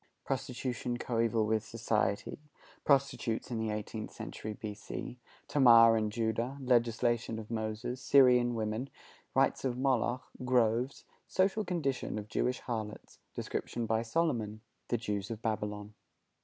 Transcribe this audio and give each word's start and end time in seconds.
Prostitution 0.25 0.97
coeval 0.97 1.45
with 1.45 1.63
Society. 1.63 2.39
Prostitutes 2.83 3.51
in 3.51 3.59
the 3.59 3.69
Eighteenth 3.69 4.09
Century 4.09 4.53
B.C. 4.59 5.19
Tamar 5.47 5.95
and 5.95 6.11
Judah. 6.11 6.57
Legislation 6.59 7.37
of 7.37 7.51
Moses. 7.51 8.01
Syrian 8.01 8.55
Women. 8.55 8.89
Rites 9.35 9.63
of 9.63 9.77
Moloch. 9.77 10.23
Groves. 10.43 11.05
Social 11.27 11.63
Condition 11.63 12.17
of 12.17 12.29
Jewish 12.29 12.61
Harlots. 12.61 13.19
Description 13.35 13.85
by 13.85 14.01
Solomon. 14.01 14.61
The 14.87 14.97
Jews 14.97 15.29
of 15.29 15.43
Babylon. 15.43 15.93